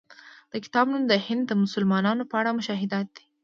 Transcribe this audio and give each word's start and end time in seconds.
د 0.51 0.53
کتاب 0.65 0.85
نوم 0.91 1.03
د 1.07 1.13
هند 1.25 1.43
د 1.47 1.51
مسلمانانو 1.63 2.23
په 2.29 2.35
اړه 2.39 2.57
مشاهدات 2.59 3.07
دی. 3.15 3.23